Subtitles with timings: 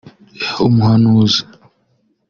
[0.67, 1.41] Umuhanuzi